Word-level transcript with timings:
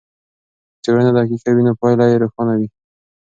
که 0.73 0.75
څېړنه 0.83 1.11
دقیقه 1.17 1.49
وي 1.53 1.63
نو 1.67 1.73
پایله 1.79 2.05
یې 2.11 2.17
روښانه 2.23 2.53
وي. 2.59 2.67